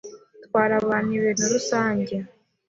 itwarabantu 0.43 1.09
ibintu 1.19 1.43
rusange 1.53 2.15